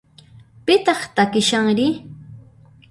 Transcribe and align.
Pitaq 0.65 1.01
takishanri? 1.15 1.87